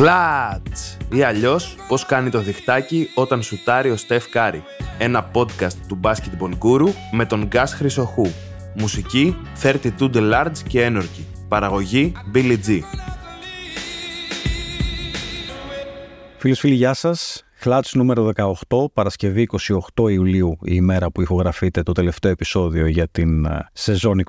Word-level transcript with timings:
Χλατς! 0.00 0.96
Ή 1.12 1.22
αλλιώς 1.22 1.76
πώς 1.88 2.06
κάνει 2.06 2.30
το 2.30 2.40
διχτάκι 2.40 3.10
όταν 3.14 3.42
σουτάρει 3.42 3.90
ο 3.90 3.96
Στεφ 3.96 4.28
Κάρι. 4.28 4.62
Ένα 4.98 5.30
podcast 5.34 5.74
του 5.88 6.00
Basketball 6.02 6.50
Guru 6.62 6.88
με 7.12 7.24
τον 7.24 7.46
Γκας 7.46 7.74
Χρυσοχού. 7.74 8.26
Μουσική 8.74 9.36
32 9.62 9.82
The 9.98 10.32
Large 10.32 10.58
και 10.68 10.86
Energy. 10.92 11.24
Παραγωγή 11.48 12.12
Billy 12.34 12.56
G. 12.66 12.80
Φίλες 16.38 16.58
φίλοι, 16.58 16.74
γεια 16.74 16.94
σας. 16.94 17.44
Χλατς 17.62 17.94
νούμερο 17.94 18.30
18, 18.68 18.84
Παρασκευή 18.92 19.48
28 19.94 20.10
Ιουλίου, 20.10 20.58
η 20.62 20.72
ημέρα 20.74 21.10
που 21.10 21.22
ηχογραφείται 21.22 21.82
το 21.82 21.92
τελευταίο 21.92 22.30
επεισόδιο 22.30 22.86
για 22.86 23.08
την 23.08 23.44
ε, 23.44 23.68
σεζόν 23.72 24.22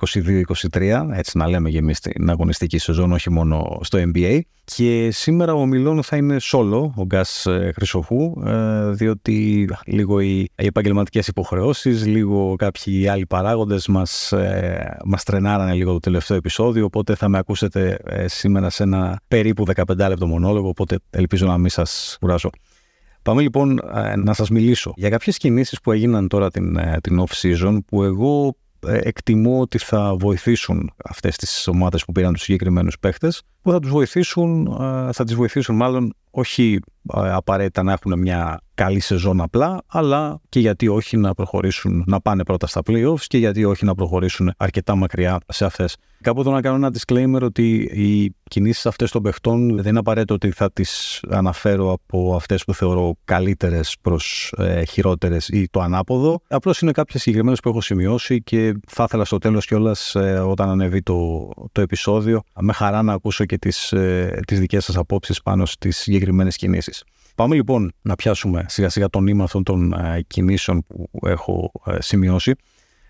22-23, 0.70 1.06
έτσι 1.12 1.38
να 1.38 1.48
λέμε 1.48 1.68
για 1.68 1.78
εμείς 1.78 2.00
την 2.00 2.30
αγωνιστική 2.30 2.78
σεζόν, 2.78 3.12
όχι 3.12 3.30
μόνο 3.30 3.78
στο 3.82 3.98
NBA. 3.98 4.40
Και 4.64 5.08
σήμερα 5.12 5.54
ο 5.54 5.66
ομιλών 5.66 6.02
θα 6.02 6.16
είναι 6.16 6.36
solo, 6.40 6.90
ο 6.94 7.04
Γκας 7.04 7.46
ε, 7.46 7.72
Χρυσοχού, 7.74 8.42
ε, 8.46 8.90
διότι 8.90 9.68
λίγο 9.86 10.20
οι, 10.20 10.38
οι 10.40 10.66
επαγγελματικές 10.66 11.28
υποχρεώσεις, 11.28 12.06
λίγο 12.06 12.54
κάποιοι 12.56 13.08
άλλοι 13.08 13.26
παράγοντες 13.26 13.86
μας, 13.88 14.32
μας 15.04 15.22
τρενάρανε 15.22 15.72
λίγο 15.72 15.92
το 15.92 15.98
τελευταίο 15.98 16.36
επεισόδιο, 16.36 16.84
οπότε 16.84 17.14
θα 17.14 17.28
με 17.28 17.38
ακούσετε 17.38 17.98
σήμερα 18.26 18.70
σε 18.70 18.82
ένα 18.82 19.20
περίπου 19.28 19.64
15 19.74 19.96
λεπτό 19.96 20.26
μονόλογο, 20.26 20.68
οπότε 20.68 20.98
ελπίζω 21.10 21.46
να 21.46 21.58
μην 21.58 21.70
σας 21.70 22.16
κουράσω. 22.20 22.50
Πάμε 23.22 23.42
λοιπόν 23.42 23.78
ε, 23.94 24.16
να 24.16 24.32
σας 24.32 24.50
μιλήσω. 24.50 24.92
Για 24.96 25.08
κάποιες 25.08 25.36
κινήσεις 25.36 25.80
που 25.80 25.92
έγιναν 25.92 26.28
τώρα 26.28 26.50
την, 26.50 26.76
ε, 26.76 26.96
την 27.00 27.24
off-season 27.26 27.78
που 27.86 28.02
εγώ 28.02 28.56
ε, 28.86 28.98
εκτιμώ 29.02 29.60
ότι 29.60 29.78
θα 29.78 30.16
βοηθήσουν 30.16 30.92
αυτές 31.04 31.36
τις 31.36 31.68
ομάδες 31.68 32.04
που 32.04 32.12
πήραν 32.12 32.32
τους 32.32 32.42
συγκεκριμένους 32.42 32.98
παίχτες 32.98 33.42
που 33.62 33.70
θα 33.70 33.80
τους 33.80 33.90
βοηθήσουν, 33.90 34.76
θα 35.12 35.24
τις 35.24 35.34
βοηθήσουν 35.34 35.76
μάλλον 35.76 36.14
όχι 36.32 36.80
απαραίτητα 37.12 37.82
να 37.82 37.92
έχουν 37.92 38.18
μια 38.18 38.60
καλή 38.74 39.00
σεζόν 39.00 39.40
απλά, 39.40 39.82
αλλά 39.86 40.40
και 40.48 40.60
γιατί 40.60 40.88
όχι 40.88 41.16
να 41.16 41.34
προχωρήσουν, 41.34 42.04
να 42.06 42.20
πάνε 42.20 42.44
πρώτα 42.44 42.66
στα 42.66 42.80
playoffs 42.86 43.24
και 43.26 43.38
γιατί 43.38 43.64
όχι 43.64 43.84
να 43.84 43.94
προχωρήσουν 43.94 44.52
αρκετά 44.56 44.94
μακριά 44.94 45.40
σε 45.48 45.64
αυτές. 45.64 45.96
Κάπου 46.20 46.40
εδώ 46.40 46.50
να 46.50 46.60
κάνω 46.60 46.76
ένα 46.76 46.90
disclaimer 46.98 47.40
ότι 47.42 47.76
οι 47.80 48.34
κινήσεις 48.48 48.86
αυτές 48.86 49.10
των 49.10 49.22
παιχτών 49.22 49.76
δεν 49.76 49.86
είναι 49.86 49.98
απαραίτητο 49.98 50.34
ότι 50.34 50.50
θα 50.50 50.72
τις 50.72 51.20
αναφέρω 51.28 51.92
από 51.92 52.34
αυτές 52.34 52.64
που 52.64 52.74
θεωρώ 52.74 53.16
καλύτερες 53.24 53.96
προς 54.00 54.54
ε, 54.56 54.84
χειρότερες 54.84 55.48
ή 55.48 55.68
το 55.70 55.80
ανάποδο. 55.80 56.40
Απλώς 56.48 56.80
είναι 56.80 56.92
κάποιες 56.92 57.22
συγκεκριμένες 57.22 57.60
που 57.60 57.68
έχω 57.68 57.80
σημειώσει 57.80 58.42
και 58.42 58.74
θα 58.86 59.04
ήθελα 59.06 59.24
στο 59.24 59.38
τέλος 59.38 59.66
κιόλας 59.66 60.14
ε, 60.14 60.38
όταν 60.38 60.68
ανεβεί 60.68 61.02
το, 61.02 61.48
το 61.72 61.80
επεισόδιο 61.80 62.42
με 62.60 62.72
χαρά 62.72 63.02
να 63.02 63.12
ακούσω 63.12 63.44
και 63.44 63.58
τις, 63.58 63.92
ε, 63.92 64.40
τις 64.46 64.60
δικές 64.60 64.84
σας 64.84 64.96
απόψεις 64.96 65.42
πάνω 65.42 65.66
στις 65.66 65.96
συγκεκριμένε 65.96 66.21
κινήσεις. 66.56 67.04
Πάμε 67.34 67.54
λοιπόν 67.54 67.92
να 68.02 68.14
πιάσουμε 68.14 68.64
σιγά 68.68 68.88
σιγά 68.88 69.08
το 69.10 69.20
νήμα 69.20 69.44
αυτών 69.44 69.62
των 69.62 69.92
ε, 69.92 70.22
κινήσεων 70.26 70.84
που 70.86 71.10
έχω 71.26 71.72
ε, 71.86 71.96
σημειώσει. 72.00 72.54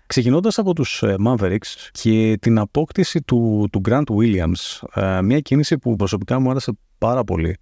Ξεκινώντας 0.05 0.57
από 0.57 0.73
τους 0.73 1.03
ε, 1.03 1.15
Mavericks 1.27 1.89
και 1.91 2.37
την 2.41 2.59
απόκτηση 2.59 3.21
του, 3.21 3.67
του 3.71 3.81
Grant 3.89 4.03
Williams, 4.03 4.87
μια 5.23 5.39
κίνηση 5.39 5.77
που 5.77 5.95
προσωπικά 5.95 6.39
μου 6.39 6.49
άρεσε 6.49 6.71
πάρα 6.97 7.23
πολύ. 7.23 7.57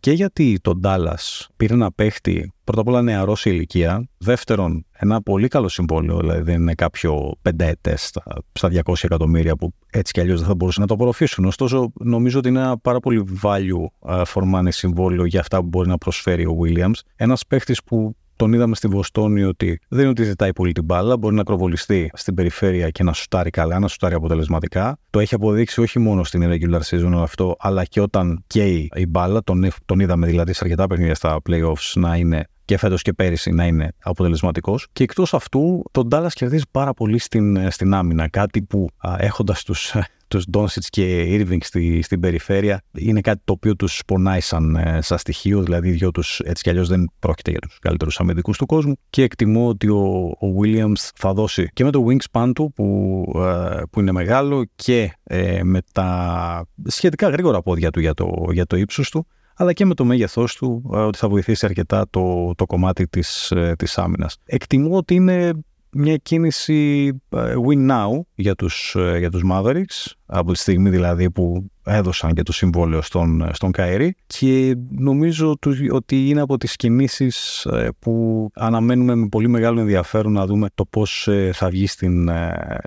Και 0.00 0.12
γιατί 0.12 0.58
τον 0.62 0.80
Dallas 0.84 1.46
πήρε 1.56 1.74
να 1.74 1.92
παίχτη 1.92 2.52
πρώτα 2.64 2.80
απ' 2.80 2.88
όλα 2.88 3.02
νεαρό 3.02 3.36
σε 3.36 3.50
ηλικία. 3.50 4.08
Δεύτερον, 4.18 4.86
ένα 4.92 5.22
πολύ 5.22 5.48
καλό 5.48 5.68
συμβόλαιο, 5.68 6.18
δηλαδή 6.18 6.42
δεν 6.42 6.60
είναι 6.60 6.74
κάποιο 6.74 7.32
πενταετές 7.42 8.12
στα 8.52 8.70
200 8.84 8.94
εκατομμύρια 9.02 9.56
που 9.56 9.74
έτσι 9.90 10.12
κι 10.12 10.20
αλλιώς 10.20 10.38
δεν 10.38 10.48
θα 10.48 10.54
μπορούσαν 10.54 10.82
να 10.82 10.88
το 10.88 10.94
απορροφήσουν. 10.94 11.44
Ωστόσο, 11.44 11.92
νομίζω 11.94 12.38
ότι 12.38 12.48
είναι 12.48 12.60
ένα 12.60 12.78
πάρα 12.78 13.00
πολύ 13.00 13.24
value 13.42 14.12
for 14.24 14.42
money 14.54 14.68
συμβόλαιο 14.68 15.24
για 15.24 15.40
αυτά 15.40 15.58
που 15.58 15.66
μπορεί 15.66 15.88
να 15.88 15.98
προσφέρει 15.98 16.46
ο 16.46 16.56
Williams. 16.62 16.98
Ένας 17.16 17.46
παίχτης 17.46 17.82
που 17.82 18.16
τον 18.36 18.52
είδαμε 18.52 18.74
στη 18.74 18.88
Βοστόνη 18.88 19.42
ότι 19.42 19.80
δεν 19.88 20.00
είναι 20.00 20.08
ότι 20.08 20.24
ζητάει 20.24 20.52
πολύ 20.52 20.72
την 20.72 20.84
μπάλα, 20.84 21.16
μπορεί 21.16 21.34
να 21.34 21.40
ακροβολιστεί 21.40 22.10
στην 22.14 22.34
περιφέρεια 22.34 22.90
και 22.90 23.02
να 23.02 23.12
σουτάρει 23.12 23.50
καλά, 23.50 23.78
να 23.78 23.88
σουτάρει 23.88 24.14
αποτελεσματικά. 24.14 24.98
Το 25.10 25.20
έχει 25.20 25.34
αποδείξει 25.34 25.80
όχι 25.80 25.98
μόνο 25.98 26.24
στην 26.24 26.42
irregular 26.44 26.80
season 26.80 27.12
αυτό, 27.14 27.56
αλλά 27.58 27.84
και 27.84 28.00
όταν 28.00 28.44
καίει 28.46 28.90
η 28.94 29.06
μπάλα. 29.06 29.42
Τον, 29.42 29.66
τον 29.84 30.00
είδαμε 30.00 30.26
δηλαδή 30.26 30.52
σε 30.52 30.60
αρκετά 30.62 30.86
παιχνίδια 30.86 31.14
στα 31.14 31.40
playoffs 31.50 31.92
να 31.94 32.16
είναι 32.16 32.44
και 32.64 32.76
φέτος 32.76 33.02
και 33.02 33.12
πέρυσι 33.12 33.50
να 33.50 33.66
είναι 33.66 33.92
αποτελεσματικός. 34.02 34.86
Και 34.92 35.02
εκτός 35.02 35.34
αυτού, 35.34 35.82
τον 35.90 36.08
Dallas 36.10 36.32
κερδίζει 36.32 36.64
πάρα 36.70 36.94
πολύ 36.94 37.18
στην, 37.18 37.70
στην 37.70 37.94
άμυνα. 37.94 38.28
Κάτι 38.28 38.62
που 38.62 38.88
έχοντας 39.18 39.62
τους 39.62 39.94
τους 40.28 40.50
Ντόνσιτ 40.50 40.84
και 40.88 41.24
Irving 41.28 41.58
στη, 41.60 42.02
στην 42.02 42.20
περιφέρεια 42.20 42.82
είναι 42.92 43.20
κάτι 43.20 43.40
το 43.44 43.52
οποίο 43.52 43.76
τους 43.76 44.02
πονάει 44.06 44.40
σαν, 44.40 44.76
ε, 44.76 44.98
σαν 45.02 45.18
στοιχείο. 45.18 45.62
Δηλαδή, 45.62 45.88
οι 45.88 45.92
δυο 45.92 46.10
τους 46.10 46.40
έτσι 46.40 46.62
κι 46.62 46.70
αλλιώς 46.70 46.88
δεν 46.88 47.10
πρόκειται 47.18 47.50
για 47.50 47.60
τους 47.60 47.78
καλύτερους 47.78 48.20
αμυντικούς 48.20 48.58
του 48.58 48.66
κόσμου. 48.66 48.94
Και 49.10 49.22
εκτιμώ 49.22 49.68
ότι 49.68 49.88
ο, 49.88 50.02
ο 50.40 50.46
Williams 50.62 51.10
θα 51.14 51.32
δώσει 51.32 51.68
και 51.72 51.84
με 51.84 51.90
το 51.90 52.06
wingspan 52.08 52.50
του 52.54 52.72
που, 52.74 53.24
ε, 53.36 53.82
που 53.90 54.00
είναι 54.00 54.12
μεγάλο 54.12 54.64
και 54.74 55.18
ε, 55.22 55.62
με 55.62 55.80
τα 55.92 56.66
σχετικά 56.86 57.28
γρήγορα 57.28 57.62
πόδια 57.62 57.90
του 57.90 58.00
για 58.00 58.14
το, 58.14 58.32
για 58.52 58.66
το 58.66 58.76
ύψος 58.76 59.10
του 59.10 59.26
αλλά 59.56 59.72
και 59.72 59.84
με 59.84 59.94
το 59.94 60.04
μέγεθός 60.04 60.54
του 60.54 60.82
ότι 60.84 61.18
θα 61.18 61.28
βοηθήσει 61.28 61.66
αρκετά 61.66 62.06
το, 62.10 62.54
το 62.54 62.66
κομμάτι 62.66 63.06
της, 63.06 63.52
της 63.76 63.98
άμυνας. 63.98 64.36
Εκτιμώ 64.44 64.96
ότι 64.96 65.14
είναι 65.14 65.52
μια 65.94 66.16
κίνηση 66.16 67.08
ε, 67.28 67.54
win 67.68 67.90
now 67.90 68.20
για 68.34 68.54
τους, 68.54 68.94
ε, 68.98 69.18
για 69.18 69.30
τους 69.30 69.42
Mavericks 69.50 70.12
από 70.26 70.52
τη 70.52 70.58
στιγμή 70.58 70.90
δηλαδή 70.90 71.30
που 71.30 71.70
έδωσαν 71.84 72.32
και 72.32 72.42
το 72.42 72.52
συμβόλαιο 72.52 73.02
στον, 73.02 73.48
στον 73.52 73.70
Καΐρη 73.76 74.08
και 74.26 74.76
νομίζω 74.90 75.56
ότι 75.90 76.28
είναι 76.28 76.40
από 76.40 76.56
τις 76.56 76.76
κινήσεις 76.76 77.64
ε, 77.64 77.88
που 77.98 78.48
αναμένουμε 78.54 79.14
με 79.14 79.28
πολύ 79.28 79.48
μεγάλο 79.48 79.80
ενδιαφέρον 79.80 80.32
να 80.32 80.46
δούμε 80.46 80.68
το 80.74 80.84
πώς 80.84 81.28
θα 81.52 81.68
βγει 81.68 81.86
στην, 81.86 82.30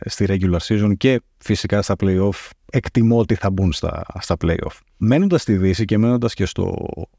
στη 0.06 0.26
regular 0.28 0.60
season 0.60 0.92
και 0.98 1.22
φυσικά 1.38 1.82
στα 1.82 1.96
playoff 2.00 2.50
εκτιμώ 2.72 3.18
ότι 3.18 3.36
θα 3.36 3.50
μπουν 3.50 3.72
στα, 3.72 4.04
στα 4.20 4.36
playoff. 4.46 4.78
Μένοντας 4.98 5.42
στη 5.42 5.58
Δύση 5.58 5.86
και 5.86 5.98
μένοντας 5.98 6.34
και 6.34 6.46
στο, 6.46 6.76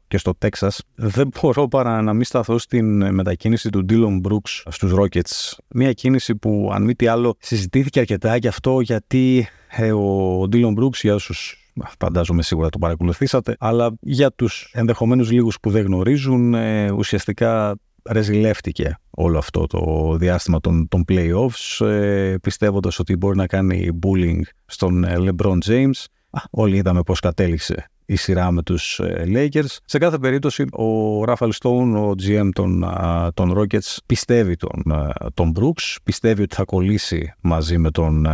και 0.07 0.17
στο 0.17 0.35
Τέξας, 0.37 0.81
δεν 0.95 1.29
μπορώ 1.41 1.67
παρά 1.67 2.01
να 2.01 2.13
μην 2.13 2.23
σταθώ 2.23 2.57
στην 2.57 3.13
μετακίνηση 3.13 3.69
του 3.69 3.85
Dylan 3.89 4.21
Brooks 4.27 4.63
στους 4.69 4.93
Rockets. 4.95 5.57
Μια 5.67 5.93
κίνηση 5.93 6.35
που 6.35 6.69
αν 6.73 6.83
μη 6.83 6.95
τι 6.95 7.07
άλλο 7.07 7.35
συζητήθηκε 7.39 7.99
αρκετά 7.99 8.39
και 8.39 8.47
αυτό 8.47 8.79
γιατί 8.79 9.47
ε, 9.69 9.91
ο 9.91 10.41
Dylan 10.51 10.73
Brooks 10.79 10.99
για 11.01 11.13
όσους 11.13 11.59
φαντάζομαι 11.99 12.41
σίγουρα 12.41 12.69
το 12.69 12.77
παρακολουθήσατε, 12.77 13.55
αλλά 13.59 13.93
για 13.99 14.31
τους 14.31 14.71
ενδεχομένους 14.73 15.31
λίγους 15.31 15.59
που 15.59 15.69
δεν 15.69 15.85
γνωρίζουν, 15.85 16.53
ε, 16.53 16.91
ουσιαστικά 16.91 17.75
ρεζιλεύτηκε 18.09 18.95
όλο 19.09 19.37
αυτό 19.37 19.67
το 19.67 20.15
διάστημα 20.17 20.59
των, 20.59 20.87
των 20.87 21.05
playoffs 21.07 21.85
ε, 21.85 22.35
πιστεύοντας 22.41 22.99
ότι 22.99 23.15
μπορεί 23.15 23.37
να 23.37 23.47
κάνει 23.47 23.99
bullying 24.03 24.41
στον 24.65 25.03
ε, 25.03 25.15
LeBron 25.17 25.57
James. 25.65 26.05
όλοι 26.49 26.75
είδαμε 26.77 27.01
πώς 27.03 27.19
κατέληξε 27.19 27.89
η 28.09 28.15
σειρά 28.15 28.51
με 28.51 28.63
τους 28.63 28.99
ε, 28.99 29.23
Lakers. 29.27 29.77
Σε 29.85 29.97
κάθε 29.97 30.17
περίπτωση 30.17 30.65
ο 30.71 31.23
Ράφαλ 31.23 31.51
Στόουν, 31.51 31.95
ο 31.95 32.13
GM 32.23 32.49
των, 32.53 32.85
των 33.33 33.57
Rockets, 33.57 33.97
πιστεύει 34.05 34.55
τον, 34.55 34.83
τον 35.33 35.53
Brooks, 35.59 35.95
πιστεύει 36.03 36.41
ότι 36.41 36.55
θα 36.55 36.63
κολλήσει 36.63 37.33
μαζί 37.41 37.77
με 37.77 37.91
τον 37.91 38.25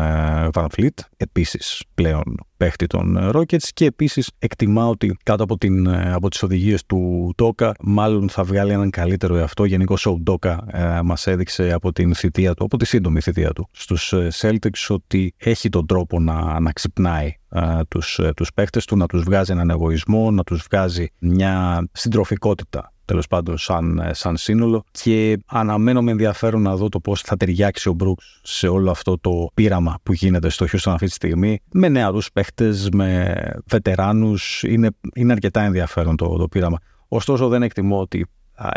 Van 0.54 0.68
Fleet, 0.78 1.00
επίσης 1.18 1.84
πλέον 1.94 2.24
παίχτη 2.58 2.88
των 2.88 3.32
Rockets 3.34 3.68
και 3.74 3.86
επίσης 3.86 4.32
εκτιμά 4.40 4.88
ότι 4.88 5.18
κάτω 5.24 5.44
από, 5.44 5.58
την, 5.58 5.90
από 5.90 6.30
τις 6.30 6.44
οδηγίες 6.44 6.86
του 6.86 7.32
Ντόκα 7.36 7.72
μάλλον 7.82 8.30
θα 8.30 8.44
βγάλει 8.44 8.72
έναν 8.72 8.90
καλύτερο 8.90 9.36
εαυτό. 9.36 9.66
Γενικώς 9.66 10.06
ο 10.06 10.20
Ντόκα 10.24 10.66
ε, 10.72 11.02
μας 11.02 11.28
έδειξε 11.28 11.72
από 11.72 11.92
την 11.92 12.16
θητεία 12.16 12.54
του, 12.54 12.64
από 12.64 12.78
τη 12.78 12.86
σύντομη 12.86 13.22
θητεία 13.22 13.52
του 13.54 13.70
στους 13.72 14.14
Celtics 14.42 14.88
ότι 14.90 15.34
έχει 15.38 15.70
τον 15.70 15.86
τρόπο 15.86 16.20
να, 16.20 16.60
να 16.60 16.72
ξυπνάει 16.72 17.28
ε, 17.28 17.45
τους, 17.88 18.20
ε, 18.20 18.34
τους 18.36 18.54
παίχτες 18.54 18.86
του, 18.86 18.98
να 18.98 19.06
τους 19.06 19.24
βγάζει 19.24 19.52
έναν 19.52 19.70
εγωισμό, 19.70 20.32
να 20.32 20.44
τους 20.44 20.66
βγάζει 20.70 21.08
μια 21.20 21.88
συντροφικότητα 21.92 22.90
τέλος 23.06 23.28
πάντων 23.28 23.58
σαν, 23.58 24.00
ε, 24.00 24.14
σαν 24.14 24.38
σύνολο 24.38 24.84
και 24.92 25.40
αναμένω 25.46 26.02
με 26.02 26.12
ενδιαφέρον 26.12 26.62
να 26.62 26.76
δω 26.76 26.90
το 26.90 27.00
πώς 27.00 27.22
θα 27.22 27.38
ταιριάξει 27.38 27.90
ο 27.90 27.94
Μπρούξ 27.94 28.40
σε 28.44 28.68
όλο 28.68 28.92
αυτό 28.92 29.18
το 29.20 29.50
πείραμα 29.54 30.00
που 30.04 30.14
γίνεται 30.14 30.50
στο 30.50 30.66
Houston 30.66 30.92
αυτή 30.92 31.06
τη 31.06 31.12
στιγμή 31.12 31.60
με 31.72 31.90
νεαρούς 31.90 32.32
παίχτες, 32.32 32.90
με 32.90 33.36
βετεράνους. 33.66 34.64
Είναι, 34.64 34.90
είναι 35.16 35.32
αρκετά 35.32 35.62
ενδιαφέρον 35.62 36.16
το, 36.16 36.38
το 36.38 36.48
πείραμα. 36.48 36.78
Ωστόσο 37.08 37.48
δεν 37.48 37.64
εκτιμώ 37.64 38.00
ότι 38.00 38.26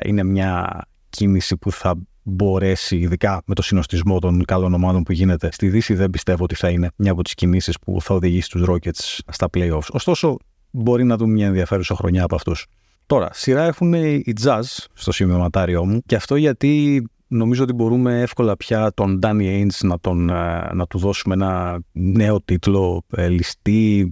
είναι 0.04 0.24
μια 0.24 0.82
κίνηση 1.08 1.56
που 1.56 1.72
θα 1.72 1.94
μπορέσει, 2.28 2.96
ειδικά 2.96 3.42
με 3.46 3.54
το 3.54 3.62
συνοστισμό 3.62 4.18
των 4.18 4.44
καλών 4.44 4.74
ομάδων 4.74 5.02
που 5.02 5.12
γίνεται 5.12 5.48
στη 5.52 5.68
Δύση, 5.68 5.94
δεν 5.94 6.10
πιστεύω 6.10 6.44
ότι 6.44 6.54
θα 6.54 6.68
είναι 6.68 6.90
μια 6.96 7.12
από 7.12 7.22
τις 7.22 7.34
κινήσεις 7.34 7.78
που 7.78 8.00
θα 8.00 8.14
οδηγήσει 8.14 8.50
τους 8.50 8.64
Rockets 8.68 9.18
στα 9.28 9.48
playoffs. 9.56 9.88
Ωστόσο, 9.90 10.36
μπορεί 10.70 11.04
να 11.04 11.16
δούμε 11.16 11.32
μια 11.32 11.46
ενδιαφέρουσα 11.46 11.94
χρονιά 11.94 12.24
από 12.24 12.34
αυτούς. 12.34 12.66
Τώρα, 13.06 13.28
σειρά 13.32 13.64
έχουν 13.64 13.92
οι 13.92 14.32
jazz 14.42 14.62
στο 14.92 15.12
σημειωματάριό 15.12 15.84
μου 15.84 16.02
και 16.06 16.14
αυτό 16.14 16.36
γιατί 16.36 17.02
νομίζω 17.28 17.62
ότι 17.62 17.72
μπορούμε 17.72 18.20
εύκολα 18.20 18.56
πια 18.56 18.92
τον 18.94 19.18
Danny 19.22 19.62
Ainge 19.62 19.78
να, 19.82 20.00
τον, 20.00 20.28
ε, 20.28 20.70
να 20.72 20.86
του 20.86 20.98
δώσουμε 20.98 21.34
ένα 21.34 21.80
νέο 21.92 22.42
τίτλο, 22.42 23.02
ε, 23.10 23.28
ληστή, 23.28 24.06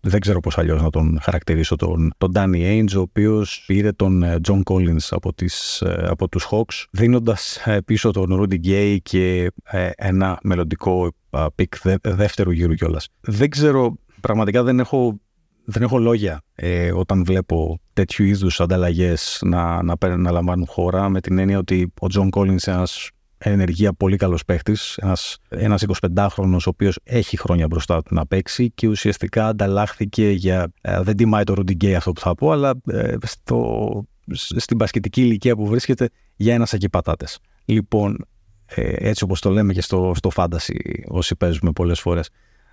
δεν 0.00 0.20
ξέρω 0.20 0.40
πώς 0.40 0.58
αλλιώς 0.58 0.82
να 0.82 0.90
τον 0.90 1.18
χαρακτηρίσω, 1.22 1.76
τον, 1.76 2.12
τον 2.18 2.32
Danny 2.34 2.56
Ainge, 2.56 2.96
ο 2.96 3.00
οποίος 3.00 3.64
πήρε 3.66 3.92
τον 3.92 4.22
ε, 4.22 4.36
John 4.48 4.62
Collins 4.62 5.06
από, 5.10 5.34
τις, 5.34 5.80
ε, 5.80 6.06
από 6.08 6.28
τους 6.28 6.48
Hawks, 6.50 6.84
δίνοντας 6.90 7.56
ε, 7.66 7.80
πίσω 7.80 8.10
τον 8.10 8.40
Rudy 8.40 8.66
Gay 8.66 8.96
και 9.02 9.50
ένα 9.94 10.38
μελλοντικό 10.42 11.10
pick 11.54 11.74
δεύτερου 12.02 12.50
γύρου 12.50 12.74
κιόλας. 12.74 13.08
Δεν 13.20 13.50
ξέρω, 13.50 13.98
πραγματικά 14.20 14.62
δεν 14.62 14.80
έχω 14.80 15.20
δεν 15.64 15.82
έχω 15.82 15.98
λόγια 15.98 16.42
ε, 16.54 16.92
όταν 16.92 17.24
βλέπω 17.24 17.80
τέτοιου 17.92 18.24
είδους 18.24 18.60
ανταλλαγές 18.60 19.38
να, 19.44 19.82
να, 19.82 20.16
να 20.16 20.30
λαμβάνουν 20.30 20.66
χώρα 20.66 21.08
με 21.08 21.20
την 21.20 21.38
έννοια 21.38 21.58
ότι 21.58 21.92
ο 22.00 22.06
Τζον 22.06 22.30
Κόλλινς 22.30 22.64
είναι 22.64 22.76
ένας 22.76 22.99
εν 22.99 23.10
ενεργεία 23.48 23.92
πολύ 23.92 24.16
καλός 24.16 24.44
παίχτης. 24.44 25.00
Ένας 25.48 25.84
25χρονος, 25.86 26.52
ο 26.52 26.56
οποίος 26.64 26.98
έχει 27.02 27.36
χρόνια 27.36 27.66
μπροστά 27.66 28.02
του 28.02 28.14
να 28.14 28.26
παίξει 28.26 28.70
και 28.70 28.88
ουσιαστικά 28.88 29.46
ανταλλάχθηκε 29.46 30.28
για. 30.28 30.72
Ε, 30.80 31.02
δεν 31.02 31.16
τιμάει 31.16 31.44
το 31.44 31.54
Rudy 31.56 31.86
αυτό 31.86 32.12
που 32.12 32.20
θα 32.20 32.34
πω, 32.34 32.50
αλλά 32.50 32.74
ε, 32.86 33.14
στο, 33.22 33.90
στη 34.34 34.76
μπασκετική 34.76 35.20
ηλικία 35.20 35.56
που 35.56 35.66
βρίσκεται 35.66 36.08
για 36.36 36.54
ένα 36.54 36.66
σακί 36.66 36.88
πατάτες. 36.88 37.38
Λοιπόν, 37.64 38.26
ε, 38.66 38.92
έτσι 39.08 39.24
όπως 39.24 39.40
το 39.40 39.50
λέμε 39.50 39.72
και 39.72 39.82
στο, 39.82 40.12
στο 40.16 40.30
fantasy, 40.34 40.74
όσοι 41.08 41.36
παίζουμε 41.36 41.72
πολλές 41.72 42.00
φορές. 42.00 42.30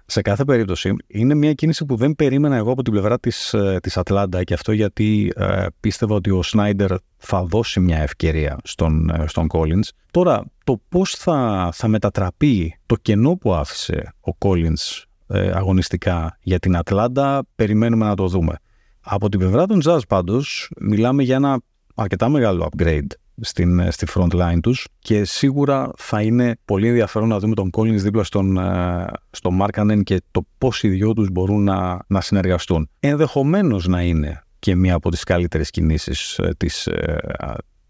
Σε 0.10 0.22
κάθε 0.22 0.44
περίπτωση 0.44 0.96
είναι 1.08 1.34
μια 1.34 1.54
κίνηση 1.54 1.86
που 1.86 1.96
δεν 1.96 2.16
περίμενα 2.16 2.56
εγώ 2.56 2.72
από 2.72 2.84
την 2.84 2.94
πλευρά 2.94 3.20
της, 3.20 3.54
ε, 3.54 3.78
της 3.82 3.98
Ατλάντα 3.98 4.44
και 4.44 4.54
αυτό 4.54 4.72
γιατί 4.72 5.32
ε, 5.36 5.66
πίστευα 5.80 6.16
ότι 6.16 6.30
ο 6.30 6.44
Σνάιντερ 6.44 6.92
θα 7.18 7.44
δώσει 7.44 7.80
μια 7.80 7.98
ευκαιρία 7.98 8.58
στον, 8.64 9.10
ε, 9.10 9.28
στον 9.28 9.48
Collins. 9.54 9.90
Τώρα, 10.12 10.44
το 10.68 10.82
πώς 10.90 11.12
θα, 11.12 11.70
θα 11.74 11.88
μετατραπεί 11.88 12.80
το 12.86 12.96
κενό 12.96 13.36
που 13.36 13.54
άφησε 13.54 14.14
ο 14.28 14.32
Collins 14.40 15.04
ε, 15.28 15.52
αγωνιστικά 15.52 16.38
για 16.42 16.60
την 16.60 16.76
Ατλάντα, 16.76 17.44
περιμένουμε 17.56 18.06
να 18.06 18.16
το 18.16 18.28
δούμε. 18.28 18.56
Από 19.00 19.30
την 19.30 19.40
πλευρά 19.40 19.66
των 19.66 19.82
Jazz 19.86 20.00
πάντως, 20.08 20.72
μιλάμε 20.80 21.24
για 21.24 21.36
ένα 21.36 21.62
αρκετά 21.96 22.30
μεγάλο 22.30 22.70
upgrade 22.72 23.08
στην, 23.42 23.80
ε, 23.80 23.92
στη 23.92 24.06
front 24.14 24.30
line 24.32 24.60
τους 24.62 24.88
και 25.00 25.24
σίγουρα 25.24 25.92
θα 25.98 26.22
είναι 26.22 26.58
πολύ 26.66 26.88
ενδιαφέρον 26.88 27.28
να 27.28 27.40
δούμε 27.40 27.56
τον 27.56 27.70
Collins 27.78 28.00
δίπλα 28.00 28.24
στον, 28.24 28.58
ε, 28.58 29.06
στον 29.30 29.60
Markkanen 29.62 30.02
και 30.04 30.22
το 30.32 30.46
πώς 30.58 30.84
οι 30.84 30.88
δυο 30.90 31.14
τους 31.14 31.30
μπορούν 31.30 31.64
να, 31.64 32.00
να 32.08 32.22
συνεργαστούν. 32.22 32.90
Ενδεχομένως 33.00 33.88
να 33.88 34.02
είναι 34.02 34.44
και 34.60 34.76
μία 34.76 34.96
από 34.96 35.12
τις 35.12 35.24
καλύτερες 35.24 35.70
κινήσεις 35.70 36.38
ε, 36.38 36.54
της, 36.58 36.90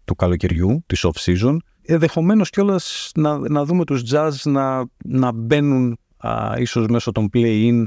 του 0.04 0.14
καλοκαιριού, 0.14 0.82
της 0.86 1.06
off-season. 1.06 1.56
Ενδεχομένως 1.90 2.50
κιόλας 2.50 3.10
να, 3.14 3.38
να 3.38 3.64
δούμε 3.64 3.84
τους 3.84 4.02
Jazz 4.12 4.30
να, 4.44 4.84
να 5.04 5.32
μπαίνουν 5.32 5.98
α, 6.16 6.54
ίσως 6.58 6.86
μέσω 6.86 7.12
των 7.12 7.28
play-in 7.32 7.84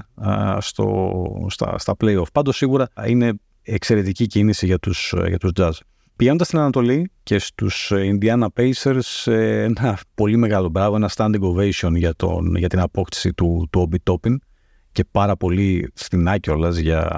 στο, 0.59 1.11
στα, 1.49 1.77
στα 1.77 1.95
play-off. 1.99 2.31
Πάντως 2.33 2.55
σίγουρα 2.55 2.87
είναι 3.07 3.33
εξαιρετική 3.61 4.27
κίνηση 4.27 4.65
για 4.65 4.79
τους, 4.79 5.13
για 5.27 5.37
τους 5.37 5.51
Jazz. 5.55 5.71
Πηγαίνοντας 6.15 6.47
στην 6.47 6.59
Ανατολή 6.59 7.11
και 7.23 7.39
στους 7.39 7.91
ε, 7.91 8.17
Indiana 8.17 8.47
Pacers, 8.55 9.31
ε, 9.31 9.63
ένα 9.63 9.99
πολύ 10.15 10.37
μεγάλο 10.37 10.69
μπράβο, 10.69 10.95
ένα 10.95 11.09
standing 11.15 11.41
ovation 11.41 11.91
για, 11.95 12.15
τον, 12.15 12.55
για 12.55 12.69
την 12.69 12.79
απόκτηση 12.79 13.33
του, 13.33 13.67
του 13.71 13.89
Obi 13.89 14.13
Toppin 14.13 14.35
και 14.91 15.05
πάρα 15.11 15.37
πολύ 15.37 15.91
φτηνά 15.93 16.39
κιόλας 16.39 16.77
για, 16.77 17.09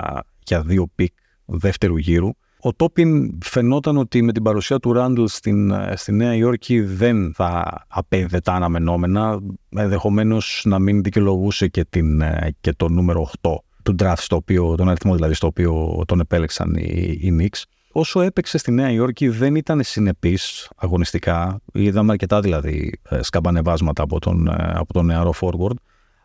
για 0.45 0.61
δύο 0.61 0.87
pick 0.95 1.13
δεύτερου 1.45 1.97
γύρου. 1.97 2.29
Ο 2.65 2.73
Τόπιν 2.73 3.37
φαινόταν 3.43 3.97
ότι 3.97 4.21
με 4.21 4.31
την 4.31 4.43
παρουσία 4.43 4.79
του 4.79 4.93
Ράντλ 4.93 5.23
στην, 5.25 5.71
ε, 5.71 5.93
στη 5.95 6.11
Νέα 6.11 6.35
Υόρκη 6.35 6.81
δεν 6.81 7.33
θα 7.33 7.83
απέδιδε 7.87 8.39
τα 8.39 8.53
αναμενόμενα, 8.53 9.39
ενδεχομένως 9.69 10.61
να 10.65 10.79
μην 10.79 11.03
δικαιολογούσε 11.03 11.67
και, 11.67 11.85
την, 11.89 12.23
και 12.61 12.73
το 12.73 12.89
νούμερο 12.89 13.29
8 13.41 13.55
του 13.83 13.95
draft, 13.99 14.17
στο 14.17 14.35
οποίο, 14.35 14.75
τον 14.75 14.89
αριθμό 14.89 15.15
δηλαδή 15.15 15.33
στο 15.33 15.47
οποίο 15.47 16.03
τον 16.07 16.19
επέλεξαν 16.19 16.75
οι, 16.75 17.17
οι 17.21 17.37
Knicks 17.39 17.61
όσο 17.93 18.21
έπαιξε 18.21 18.57
στη 18.57 18.71
Νέα 18.71 18.91
Υόρκη 18.91 19.27
δεν 19.27 19.55
ήταν 19.55 19.83
συνεπής 19.83 20.69
αγωνιστικά. 20.75 21.59
Είδαμε 21.73 22.11
αρκετά 22.11 22.39
δηλαδή 22.39 22.99
ε, 23.09 23.23
σκαμπανεβάσματα 23.23 24.03
από 24.03 24.19
τον, 24.19 24.47
ε, 24.47 24.71
από 24.75 24.93
τον 24.93 25.05
νεαρό 25.05 25.33
forward. 25.41 25.75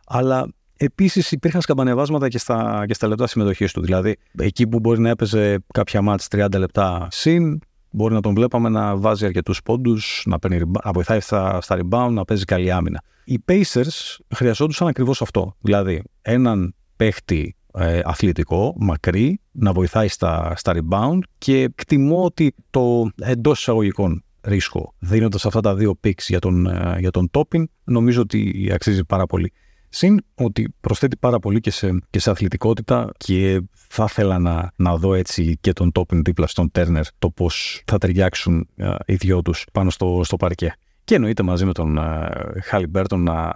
Αλλά 0.07 0.49
επίσης 0.79 1.33
υπήρχαν 1.33 1.61
σκαμπανεβάσματα 1.61 2.29
και 2.29 2.39
στα, 2.39 2.85
και 2.87 2.95
στα 2.95 3.07
λεπτά 3.09 3.27
συμμετοχής 3.27 3.73
του. 3.73 3.81
Δηλαδή 3.81 4.17
εκεί 4.39 4.67
που 4.67 4.81
μπορεί 4.81 5.01
να 5.01 5.09
έπαιζε 5.09 5.59
κάποια 5.73 6.03
μάτς 6.03 6.27
30 6.31 6.47
λεπτά 6.59 7.09
συν, 7.11 7.59
μπορεί 7.91 8.15
να 8.15 8.21
τον 8.21 8.35
βλέπαμε 8.35 8.69
να 8.69 8.97
βάζει 8.97 9.25
αρκετούς 9.25 9.63
πόντους, 9.63 10.23
να, 10.27 10.39
να 10.85 10.93
βοηθάει 10.93 11.21
στα, 11.21 11.61
στα 11.61 11.79
rebound, 11.81 12.11
να 12.11 12.25
παίζει 12.25 12.45
καλή 12.45 12.71
άμυνα. 12.71 13.03
Οι 13.25 13.39
Pacers 13.49 14.17
χρειαζόντουσαν 14.35 14.89
ακριβώς 14.89 15.23
αυτό. 15.23 15.57
Δηλαδή, 15.61 16.03
έναν 16.23 16.75
παίχτη 16.97 17.57
ε, 17.75 18.01
αθλητικό, 18.05 18.75
μακρύ, 18.79 19.41
να 19.53 19.73
βοηθάει 19.73 20.09
στα, 20.09 20.53
στα 20.57 20.75
rebound 20.75 21.19
και 21.39 21.63
εκτιμώ 21.63 22.25
ότι 22.25 22.55
το 22.71 23.11
εντός 23.21 23.61
εισαγωγικών 23.61 24.23
ρίσκο 24.41 24.95
δίνοντας 24.99 25.47
αυτά 25.47 25.61
τα 25.61 25.75
δύο 25.75 25.99
picks 26.05 26.23
για 26.27 26.39
τον, 26.39 26.67
ε, 26.67 26.97
για 26.99 27.11
τον 27.11 27.31
Toppin 27.33 27.65
νομίζω 27.85 28.21
ότι 28.21 28.71
αξίζει 28.73 29.05
πάρα 29.05 29.27
πολύ. 29.27 29.53
Συν 29.89 30.21
ότι 30.35 30.75
προσθέτει 30.81 31.17
πάρα 31.17 31.39
πολύ 31.39 31.61
και 31.61 31.71
σε, 31.71 31.99
και 32.11 32.19
σε 32.19 32.31
αθλητικότητα 32.31 33.11
και 33.17 33.63
θα 33.89 34.07
ήθελα 34.09 34.39
να, 34.39 34.73
να 34.77 34.97
δω 34.97 35.15
έτσι 35.15 35.59
και 35.61 35.73
τον 35.73 35.93
Toppin 35.95 36.21
δίπλα 36.25 36.47
στον 36.47 36.71
Turner 36.75 37.03
το 37.19 37.31
πώς 37.31 37.83
θα 37.85 37.99
ταιριάξουν 37.99 38.69
ε, 38.77 38.95
οι 39.07 39.15
δυο 39.15 39.43
τους 39.43 39.67
πάνω 39.73 39.91
στο, 39.91 40.21
στο 40.25 40.37
παρκέ. 40.37 40.75
Και 41.05 41.15
εννοείται 41.15 41.43
μαζί 41.43 41.65
με 41.65 41.73
τον 41.73 41.99
uh, 42.01 43.19
να, 43.19 43.51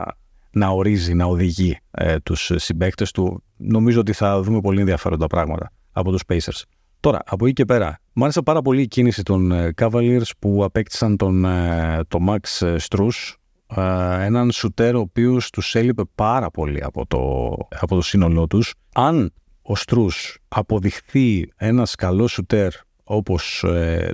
να 0.51 0.69
ορίζει, 0.69 1.15
να 1.15 1.25
οδηγεί 1.25 1.79
ε, 1.91 2.19
τους 2.19 2.51
συμπαίκτες 2.55 3.11
του. 3.11 3.43
Νομίζω 3.57 4.01
ότι 4.01 4.13
θα 4.13 4.43
δούμε 4.43 4.61
πολύ 4.61 4.81
ενδιαφέροντα 4.81 5.27
πράγματα 5.27 5.73
από 5.93 6.11
τους 6.11 6.23
Pacers. 6.29 6.63
Τώρα, 7.01 7.19
από 7.27 7.45
εκεί 7.45 7.55
και 7.55 7.65
πέρα, 7.65 7.99
μου 8.13 8.23
άρεσε 8.23 8.43
πάρα 8.43 8.63
πολύ 8.63 8.83
η 8.83 8.89
κίνηση 8.89 9.23
των 9.23 9.53
ε, 9.53 9.75
Cavaliers 9.81 10.31
που 10.39 10.65
απέκτησαν 10.65 11.17
τον, 11.17 11.45
ε, 11.45 12.01
τον 12.09 12.27
Max 12.29 12.77
Strus, 12.89 13.35
ε, 13.77 14.25
έναν 14.25 14.51
σουτέρ 14.51 14.95
ο 14.95 15.01
οποίος 15.01 15.51
τους 15.51 15.75
έλειπε 15.75 16.03
πάρα 16.15 16.51
πολύ 16.51 16.83
από 16.83 17.07
το, 17.07 17.57
από 17.81 17.95
το 17.95 18.03
σύνολό 18.03 18.47
τους. 18.47 18.75
Αν 18.95 19.33
ο 19.63 19.73
Strus 19.87 20.35
αποδειχθεί 20.49 21.53
ένας 21.57 21.95
καλός 21.95 22.33
σουτέρ 22.33 22.73
όπως 23.05 23.65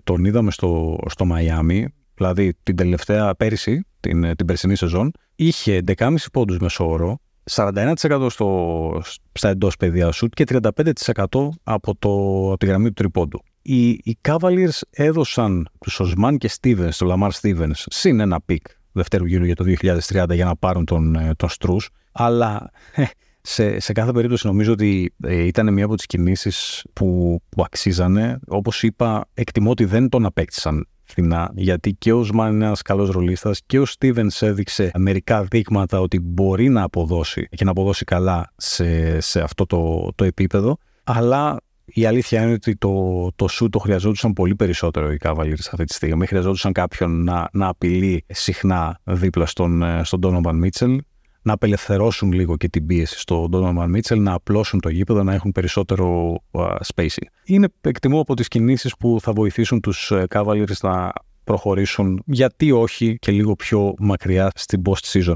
τον 0.04 0.24
είδαμε 0.24 0.50
στο, 0.50 0.98
στο 1.08 1.24
Μαϊάμι, 1.24 1.88
δηλαδή 2.14 2.54
την 2.62 2.76
τελευταία 2.76 3.34
πέρυσι, 3.34 3.86
την, 4.00 4.36
την 4.36 4.46
περσινή 4.46 4.76
σεζόν, 4.76 5.10
είχε 5.34 5.82
11,5 5.86 6.14
πόντους 6.32 6.58
μέσο 6.58 6.88
όρο, 6.88 7.18
41% 7.50 8.26
στο, 8.30 9.00
στα 9.32 9.48
εντός 9.48 9.76
παιδιάς 9.76 10.12
σουτ 10.12 10.34
και 10.34 10.44
35% 10.48 11.24
από, 11.62 11.96
το, 11.98 12.10
από 12.48 12.56
τη 12.58 12.66
γραμμή 12.66 12.86
του 12.86 12.92
τριπόντου. 12.92 13.42
Οι, 13.62 13.88
οι 13.88 14.18
Cavaliers 14.28 14.80
έδωσαν 14.90 15.68
τους 15.78 16.00
Οσμάν 16.00 16.38
και 16.38 16.50
Stevens, 16.60 16.90
τον 16.98 17.08
Lamar 17.10 17.30
Stevens, 17.40 17.84
συν 17.86 18.20
ένα 18.20 18.40
pick 18.40 18.66
δευτέρου 18.92 19.24
γύρου 19.24 19.44
για 19.44 19.54
το 19.54 19.64
2030 19.82 20.24
για 20.32 20.44
να 20.44 20.56
πάρουν 20.56 20.84
τον, 20.84 21.14
ε, 21.14 21.34
τον 21.36 21.48
Στρούς, 21.48 21.90
αλλά 22.12 22.70
ε, 22.94 23.04
σε, 23.40 23.80
σε 23.80 23.92
κάθε 23.92 24.12
περίπτωση 24.12 24.46
νομίζω 24.46 24.72
ότι 24.72 25.14
ε, 25.22 25.44
ήταν 25.44 25.72
μία 25.72 25.84
από 25.84 25.94
τις 25.94 26.06
κινήσεις 26.06 26.84
που, 26.92 27.40
που 27.48 27.62
αξίζανε. 27.62 28.38
Όπως 28.46 28.82
είπα, 28.82 29.24
εκτιμώ 29.34 29.70
ότι 29.70 29.84
δεν 29.84 30.08
τον 30.08 30.24
απέκτησαν 30.24 30.86
φθηνά, 31.04 31.50
γιατί 31.54 31.94
και 31.94 32.12
ο 32.12 32.24
Οσμάν 32.24 32.52
είναι 32.54 32.64
ένας 32.64 32.82
καλός 32.82 33.10
ρολίστας 33.10 33.60
και 33.66 33.78
ο 33.78 33.84
Στίβενς 33.84 34.42
έδειξε 34.42 34.90
μερικά 34.96 35.44
δείγματα 35.44 36.00
ότι 36.00 36.20
μπορεί 36.20 36.68
να 36.68 36.82
αποδώσει 36.82 37.48
και 37.50 37.64
να 37.64 37.70
αποδώσει 37.70 38.04
καλά 38.04 38.52
σε, 38.56 39.20
σε 39.20 39.40
αυτό 39.40 39.66
το, 39.66 40.10
το 40.14 40.24
επίπεδο. 40.24 40.78
Αλλά 41.04 41.56
η 41.92 42.06
αλήθεια 42.06 42.42
είναι 42.42 42.52
ότι 42.52 42.76
το, 42.76 43.28
το 43.36 43.48
σου 43.48 43.68
το 43.68 43.78
χρειαζόντουσαν 43.78 44.32
πολύ 44.32 44.54
περισσότερο 44.54 45.12
οι 45.12 45.16
Cavaliers 45.22 45.68
αυτή 45.72 45.84
τη 45.84 45.94
στιγμή. 45.94 46.26
Χρειαζόντουσαν 46.26 46.72
κάποιον 46.72 47.24
να, 47.24 47.48
να 47.52 47.68
απειλεί 47.68 48.24
συχνά 48.28 49.00
δίπλα 49.04 49.46
στον, 49.46 49.82
ε, 49.82 50.00
στον 50.04 50.20
Donovan 50.22 50.64
Mitchell 50.64 50.96
να 51.42 51.52
απελευθερώσουν 51.52 52.32
λίγο 52.32 52.56
και 52.56 52.68
την 52.68 52.86
πίεση 52.86 53.18
στον 53.18 53.50
Donovan 53.52 53.96
Mitchell, 53.96 54.18
να 54.18 54.32
απλώσουν 54.32 54.80
το 54.80 54.88
γήπεδο, 54.88 55.22
να 55.22 55.34
έχουν 55.34 55.52
περισσότερο 55.52 56.38
uh, 56.50 56.76
spacing. 56.94 57.26
Είναι, 57.44 57.68
εκτιμώ, 57.80 58.20
από 58.20 58.34
τις 58.34 58.48
κινήσεις 58.48 58.96
που 58.96 59.18
θα 59.20 59.32
βοηθήσουν 59.32 59.80
τους 59.80 60.10
ε, 60.10 60.24
Cavaliers 60.28 60.80
να 60.82 61.12
προχωρήσουν, 61.44 62.22
γιατί 62.26 62.72
όχι 62.72 63.18
και 63.18 63.32
λίγο 63.32 63.54
πιο 63.54 63.94
μακριά 63.98 64.50
στην 64.54 64.82
post 64.84 65.04
season. 65.12 65.34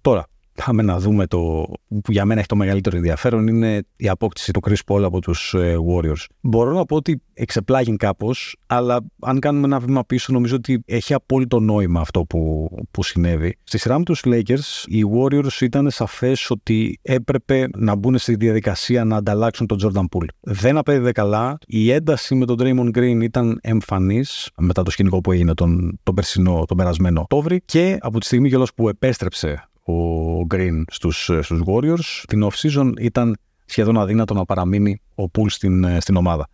Τώρα, 0.00 0.26
Πάμε 0.64 0.82
να 0.82 0.98
δούμε 0.98 1.26
το 1.26 1.66
που 2.02 2.12
για 2.12 2.24
μένα 2.24 2.38
έχει 2.38 2.48
το 2.48 2.56
μεγαλύτερο 2.56 2.96
ενδιαφέρον 2.96 3.46
είναι 3.46 3.82
η 3.96 4.08
απόκτηση 4.08 4.52
του 4.52 4.60
Chris 4.68 4.92
Paul 4.92 5.02
από 5.02 5.20
τους 5.20 5.54
ε, 5.54 5.76
Warriors. 5.88 6.24
Μπορώ 6.40 6.72
να 6.72 6.84
πω 6.84 6.96
ότι 6.96 7.22
εξεπλάγει 7.34 7.96
κάπως, 7.96 8.56
αλλά 8.66 9.04
αν 9.20 9.38
κάνουμε 9.38 9.66
ένα 9.66 9.78
βήμα 9.78 10.04
πίσω 10.04 10.32
νομίζω 10.32 10.56
ότι 10.56 10.82
έχει 10.86 11.14
απόλυτο 11.14 11.60
νόημα 11.60 12.00
αυτό 12.00 12.24
που, 12.24 12.70
που 12.90 13.02
συνέβη. 13.02 13.58
Στη 13.64 13.78
σειρά 13.78 13.98
με 13.98 14.04
τους 14.04 14.22
Lakers 14.24 14.84
οι 14.86 15.02
Warriors 15.14 15.60
ήταν 15.60 15.90
σαφές 15.90 16.50
ότι 16.50 16.98
έπρεπε 17.02 17.68
να 17.76 17.94
μπουν 17.94 18.18
στη 18.18 18.34
διαδικασία 18.34 19.04
να 19.04 19.16
ανταλλάξουν 19.16 19.66
τον 19.66 19.78
Jordan 19.82 20.04
Poole. 20.16 20.28
Δεν 20.40 20.76
απέδιδε 20.76 21.12
καλά. 21.12 21.58
Η 21.66 21.90
ένταση 21.90 22.34
με 22.34 22.44
τον 22.44 22.56
Draymond 22.60 22.98
Green 22.98 23.18
ήταν 23.22 23.58
εμφανής 23.62 24.50
μετά 24.58 24.82
το 24.82 24.90
σκηνικό 24.90 25.20
που 25.20 25.32
έγινε 25.32 25.54
τον, 25.54 25.98
τον 26.02 26.14
περσινό, 26.14 26.64
τον 26.68 26.76
περασμένο 26.76 27.20
Οκτώβρη 27.20 27.62
και 27.64 27.96
από 28.00 28.18
τη 28.18 28.26
στιγμή 28.26 28.50
που 28.74 28.88
επέστρεψε 28.88 29.68
ο 29.86 30.46
Green 30.54 30.82
στους, 30.86 31.30
στους 31.40 31.62
Warriors. 31.66 32.24
Την 32.28 32.48
off-season 32.48 32.92
ήταν 33.00 33.36
σχεδόν 33.64 33.98
αδύνατο 33.98 34.34
να 34.34 34.44
παραμείνει 34.44 35.00
ο 35.14 35.28
Πουλ 35.28 35.48
στην, 35.48 35.84
ε, 35.84 36.00
στην 36.00 36.16
ομάδα. 36.16 36.48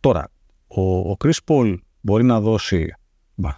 Τώρα, 0.00 0.30
ο, 0.66 0.98
ο 0.98 1.16
Chris 1.24 1.38
Paul 1.46 1.74
μπορεί 2.00 2.24
να 2.24 2.40
δώσει 2.40 2.94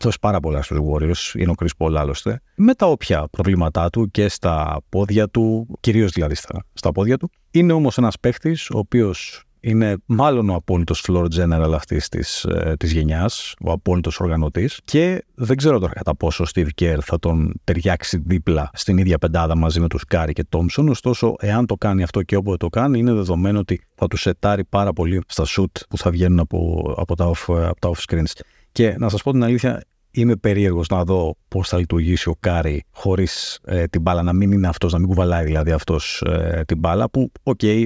δώσει 0.00 0.18
πάρα 0.20 0.40
πολλά 0.40 0.62
στους 0.62 0.78
Warriors, 0.78 1.40
είναι 1.40 1.50
ο 1.50 1.54
Chris 1.62 1.68
Paul 1.78 1.94
άλλωστε, 1.96 2.42
με 2.54 2.74
τα 2.74 2.86
όποια 2.86 3.28
προβλήματά 3.28 3.90
του 3.90 4.10
και 4.10 4.28
στα 4.28 4.80
πόδια 4.88 5.28
του, 5.28 5.66
κυρίως 5.80 6.10
δηλαδή 6.10 6.34
στα, 6.34 6.64
στα 6.72 6.92
πόδια 6.92 7.16
του. 7.18 7.30
Είναι 7.50 7.72
όμως 7.72 7.98
ένας 7.98 8.18
παίχτης 8.20 8.70
ο 8.70 8.78
οποίος 8.78 9.44
είναι 9.60 9.96
μάλλον 10.06 10.50
ο 10.50 10.54
απόλυτος 10.54 11.04
floor 11.08 11.24
general 11.24 11.72
αυτής 11.74 12.08
της 12.08 12.44
ε, 12.44 12.74
της 12.78 12.92
γενιάς, 12.92 13.54
ο 13.60 13.72
απόλυτος 13.72 14.20
οργανωτής. 14.20 14.80
Και 14.84 15.24
δεν 15.34 15.56
ξέρω 15.56 15.78
τώρα 15.78 15.92
κατά 15.92 16.16
πόσο 16.16 16.44
ο 16.44 16.46
Steve 16.54 16.68
Kerr 16.80 16.98
θα 17.00 17.18
τον 17.18 17.60
ταιριάξει 17.64 18.22
δίπλα 18.26 18.70
στην 18.72 18.98
ίδια 18.98 19.18
πεντάδα 19.18 19.56
μαζί 19.56 19.80
με 19.80 19.88
τους 19.88 20.04
Κάρι 20.04 20.32
και 20.32 20.44
Τόμψον. 20.48 20.88
Ωστόσο, 20.88 21.34
εάν 21.38 21.66
το 21.66 21.76
κάνει 21.76 22.02
αυτό 22.02 22.22
και 22.22 22.36
όποτε 22.36 22.56
το 22.56 22.68
κάνει, 22.68 22.98
είναι 22.98 23.12
δεδομένο 23.12 23.58
ότι 23.58 23.80
θα 23.94 24.06
τους 24.06 24.20
σετάρει 24.20 24.64
πάρα 24.64 24.92
πολύ 24.92 25.22
στα 25.26 25.44
σουτ 25.56 25.72
που 25.88 25.98
θα 25.98 26.10
βγαίνουν 26.10 26.38
από, 26.38 26.92
από, 26.96 27.16
τα, 27.16 27.30
off, 27.30 27.54
από 27.68 27.80
τα 27.80 27.90
off 27.90 28.04
screens. 28.08 28.40
Και 28.72 28.94
να 28.98 29.08
σας 29.08 29.22
πω 29.22 29.32
την 29.32 29.44
αλήθεια, 29.44 29.84
είμαι 30.10 30.36
περίεργος 30.36 30.88
να 30.88 31.04
δω 31.04 31.36
πώς 31.48 31.68
θα 31.68 31.78
λειτουργήσει 31.78 32.28
ο 32.28 32.36
Κάρι 32.40 32.84
χωρίς 32.90 33.58
ε, 33.64 33.84
την 33.84 34.00
μπάλα, 34.00 34.22
να 34.22 34.32
μην 34.32 34.52
είναι 34.52 34.68
αυτός, 34.68 34.92
να 34.92 34.98
μην 34.98 35.08
κουβαλάει 35.08 35.44
δηλαδή 35.44 35.70
αυτός 35.70 36.22
ε, 36.26 36.62
την 36.66 36.78
μπάλα. 36.78 37.10
Που, 37.10 37.32
ok, 37.42 37.58
okay, 37.62 37.84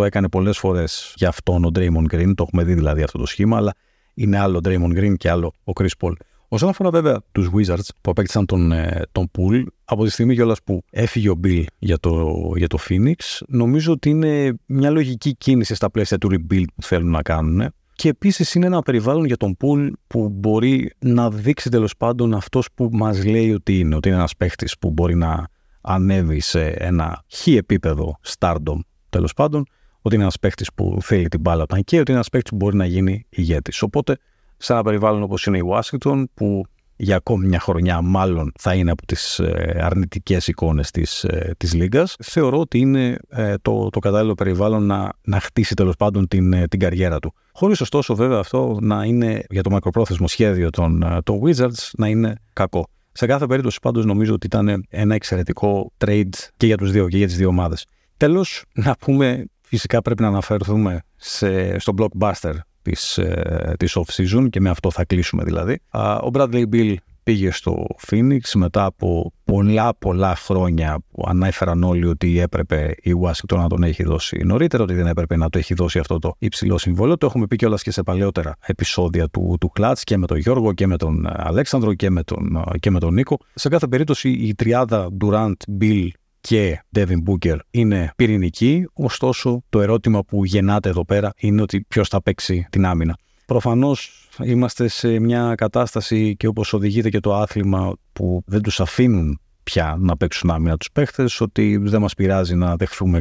το 0.00 0.06
έκανε 0.06 0.28
πολλές 0.28 0.58
φορές 0.58 1.12
για 1.16 1.28
αυτόν 1.28 1.64
ο 1.64 1.70
Draymond 1.74 2.14
Green, 2.14 2.32
το 2.34 2.42
έχουμε 2.46 2.64
δει 2.64 2.74
δηλαδή 2.74 3.02
αυτό 3.02 3.18
το 3.18 3.26
σχήμα, 3.26 3.56
αλλά 3.56 3.74
είναι 4.14 4.38
άλλο 4.38 4.56
ο 4.56 4.60
Draymond 4.64 4.98
Green 4.98 5.14
και 5.16 5.30
άλλο 5.30 5.54
ο 5.64 5.72
Chris 5.80 5.88
Paul. 6.00 6.12
Όσον 6.48 6.68
αφορά 6.68 6.90
βέβαια 6.90 7.20
τους 7.32 7.50
Wizards 7.54 7.88
που 8.00 8.10
απέκτησαν 8.10 8.46
τον, 8.46 8.72
ε, 8.72 9.02
τον 9.12 9.30
Poole, 9.38 9.62
από 9.84 10.04
τη 10.04 10.10
στιγμή 10.10 10.34
κιόλας 10.34 10.62
που 10.62 10.82
έφυγε 10.90 11.30
ο 11.30 11.40
Beal 11.44 11.64
για 11.78 11.98
το, 11.98 12.36
για 12.56 12.66
το 12.66 12.78
Phoenix, 12.88 13.14
νομίζω 13.48 13.92
ότι 13.92 14.08
είναι 14.10 14.58
μια 14.66 14.90
λογική 14.90 15.34
κίνηση 15.34 15.74
στα 15.74 15.90
πλαίσια 15.90 16.18
του 16.18 16.28
rebuild 16.30 16.64
που 16.74 16.82
θέλουν 16.82 17.10
να 17.10 17.22
κάνουν. 17.22 17.72
Και 17.92 18.08
επίσης 18.08 18.54
είναι 18.54 18.66
ένα 18.66 18.82
περιβάλλον 18.82 19.24
για 19.24 19.36
τον 19.36 19.56
Poole 19.60 19.90
που 20.06 20.28
μπορεί 20.28 20.92
να 20.98 21.30
δείξει 21.30 21.70
τέλος 21.70 21.96
πάντων 21.96 22.34
αυτός 22.34 22.68
που 22.74 22.88
μας 22.92 23.24
λέει 23.24 23.52
ότι 23.52 23.78
είναι. 23.78 23.94
Ότι 23.94 24.08
είναι 24.08 24.16
ένας 24.16 24.36
παίχτης 24.36 24.78
που 24.78 24.90
μπορεί 24.90 25.14
να 25.14 25.48
ανέβει 25.80 26.40
σε 26.40 26.66
ένα 26.66 27.24
χι 27.26 27.56
επίπεδο 27.56 28.18
stardom 28.38 28.78
τέλος 29.08 29.32
πάντων 29.32 29.64
ότι 30.02 30.14
είναι 30.14 30.24
ένας 30.24 30.38
παίχτης 30.38 30.72
που 30.74 30.98
θέλει 31.00 31.28
την 31.28 31.40
μπάλα 31.40 31.62
όταν 31.62 31.84
και 31.84 31.96
ότι 31.96 32.10
είναι 32.10 32.18
ένας 32.18 32.28
παίχτης 32.28 32.50
που 32.50 32.56
μπορεί 32.56 32.76
να 32.76 32.86
γίνει 32.86 33.26
ηγέτης. 33.28 33.82
Οπότε, 33.82 34.18
σε 34.56 34.72
ένα 34.72 34.82
περιβάλλον 34.82 35.22
όπως 35.22 35.46
είναι 35.46 35.58
η 35.58 35.62
Washington, 35.70 36.24
που 36.34 36.64
για 36.96 37.16
ακόμη 37.16 37.46
μια 37.46 37.60
χρονιά 37.60 38.00
μάλλον 38.00 38.52
θα 38.58 38.74
είναι 38.74 38.90
από 38.90 39.06
τις 39.06 39.38
ε, 39.38 39.78
αρνητικές 39.82 40.48
εικόνες 40.48 40.90
της, 40.90 41.24
ε, 41.24 41.54
της 41.56 41.74
Λίγκας. 41.74 42.16
Θεωρώ 42.22 42.58
ότι 42.58 42.78
είναι 42.78 43.16
ε, 43.28 43.54
το, 43.62 43.88
το 43.90 43.98
κατάλληλο 43.98 44.34
περιβάλλον 44.34 44.86
να, 44.86 45.12
να 45.22 45.40
χτίσει 45.40 45.74
τέλος 45.74 45.96
πάντων 45.96 46.28
την, 46.28 46.68
την 46.68 46.78
καριέρα 46.78 47.18
του. 47.18 47.34
Χωρίς 47.52 47.80
ωστόσο 47.80 48.14
βέβαια 48.14 48.38
αυτό 48.38 48.76
να 48.80 49.04
είναι 49.04 49.42
για 49.50 49.62
το 49.62 49.70
μακροπρόθεσμο 49.70 50.28
σχέδιο 50.28 50.70
των, 50.70 51.20
των 51.24 51.40
Wizards 51.44 51.90
να 51.96 52.08
είναι 52.08 52.34
κακό. 52.52 52.86
Σε 53.12 53.26
κάθε 53.26 53.46
περίπτωση 53.46 53.78
πάντως 53.82 54.04
νομίζω 54.04 54.34
ότι 54.34 54.46
ήταν 54.46 54.84
ένα 54.88 55.14
εξαιρετικό 55.14 55.92
trade 56.04 56.28
και 56.56 56.66
για 56.66 56.76
τους 56.76 56.90
δύο 56.90 57.08
και 57.08 57.16
για 57.16 57.26
τις 57.26 57.36
δύο 57.36 57.48
ομάδες. 57.48 57.86
Τέλος, 58.16 58.64
να 58.72 58.94
πούμε 59.00 59.44
Φυσικά 59.70 60.02
πρέπει 60.02 60.22
να 60.22 60.28
αναφερθούμε 60.28 61.02
σε, 61.16 61.78
στο 61.78 61.94
blockbuster 61.98 62.54
της, 62.82 63.18
ε, 63.18 63.74
της 63.78 63.98
off-season 63.98 64.46
και 64.50 64.60
με 64.60 64.70
αυτό 64.70 64.90
θα 64.90 65.04
κλείσουμε 65.04 65.44
δηλαδή. 65.44 65.80
Ο 66.22 66.30
Bradley 66.32 66.64
Bill 66.72 66.94
πήγε 67.22 67.50
στο 67.50 67.86
Phoenix 68.08 68.40
μετά 68.54 68.84
από 68.84 69.32
πολλά 69.44 69.94
πολλά 69.98 70.36
χρόνια 70.36 70.98
που 71.10 71.24
ανέφεραν 71.26 71.82
όλοι 71.82 72.06
ότι 72.06 72.38
έπρεπε 72.38 72.94
η 73.02 73.12
Washington 73.22 73.56
να 73.56 73.68
τον 73.68 73.82
έχει 73.82 74.02
δώσει 74.02 74.42
νωρίτερα, 74.44 74.82
ότι 74.82 74.94
δεν 74.94 75.06
έπρεπε 75.06 75.36
να 75.36 75.50
το 75.50 75.58
έχει 75.58 75.74
δώσει 75.74 75.98
αυτό 75.98 76.18
το 76.18 76.34
υψηλό 76.38 76.78
συμβόλαιο. 76.78 77.16
Το 77.16 77.26
έχουμε 77.26 77.46
πει 77.46 77.56
κιόλας 77.56 77.82
και 77.82 77.90
σε 77.90 78.02
παλαιότερα 78.02 78.56
επεισόδια 78.66 79.28
του, 79.28 79.56
του 79.60 79.72
Clutch 79.78 80.00
και 80.02 80.16
με 80.16 80.26
τον 80.26 80.36
Γιώργο 80.36 80.72
και 80.72 80.86
με 80.86 80.96
τον 80.96 81.26
Αλέξανδρο 81.32 81.94
και 81.94 82.10
με 82.10 82.22
τον, 82.22 82.62
και 82.80 82.90
με 82.90 82.98
τον 82.98 83.14
Νίκο. 83.14 83.38
Σε 83.54 83.68
κάθε 83.68 83.86
περίπτωση 83.86 84.30
η 84.30 84.54
τριάδα 84.54 85.08
Durant, 85.24 85.52
Bill 85.80 86.08
και 86.40 86.82
Devin 86.96 87.22
Booker 87.26 87.56
είναι 87.70 88.12
πυρηνική, 88.16 88.86
ωστόσο 88.92 89.62
το 89.68 89.80
ερώτημα 89.80 90.24
που 90.24 90.44
γεννάται 90.44 90.88
εδώ 90.88 91.04
πέρα 91.04 91.32
είναι 91.36 91.62
ότι 91.62 91.84
ποιος 91.88 92.08
θα 92.08 92.22
παίξει 92.22 92.66
την 92.70 92.86
άμυνα. 92.86 93.16
Προφανώς 93.46 94.28
είμαστε 94.42 94.88
σε 94.88 95.18
μια 95.18 95.54
κατάσταση 95.54 96.36
και 96.36 96.46
όπως 96.46 96.72
οδηγείται 96.72 97.08
και 97.08 97.20
το 97.20 97.34
άθλημα 97.34 97.96
που 98.12 98.42
δεν 98.46 98.62
τους 98.62 98.80
αφήνουν 98.80 99.40
πια 99.62 99.96
να 99.98 100.16
παίξουν 100.16 100.50
άμυνα 100.50 100.76
τους 100.76 100.90
παίχτες, 100.92 101.40
ότι 101.40 101.76
δεν 101.76 102.00
μας 102.00 102.14
πειράζει 102.14 102.54
να 102.54 102.76
δεχθούμε 102.76 103.18